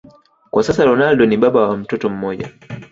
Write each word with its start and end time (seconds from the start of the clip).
Kwa 0.51 0.63
sasa 0.63 0.85
Ronaldo 0.85 1.25
ni 1.25 1.37
baba 1.37 1.67
wa 1.69 1.77
mtoto 1.77 2.09
mmoja 2.09 2.49